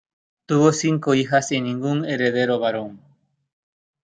[0.47, 2.99] Tuvo cinco hijas y ningún heredero varón.